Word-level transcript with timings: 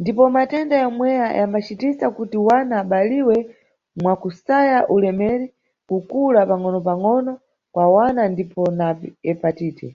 Ndipo 0.00 0.22
matenda 0.36 0.74
yomweya 0.84 1.26
yambacitisa 1.38 2.06
kuti 2.16 2.36
mwana 2.44 2.74
abaliwe 2.82 3.36
mwakusaya 4.00 4.78
ulemeri, 4.94 5.46
kukula 5.88 6.40
pangʼonopangʼono 6.48 7.32
kwa 7.72 7.84
wana 7.94 8.22
ndipo 8.32 8.62
na 8.78 8.86
hepatite. 9.26 9.88